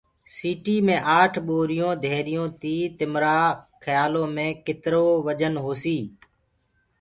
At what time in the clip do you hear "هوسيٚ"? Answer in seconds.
5.65-6.03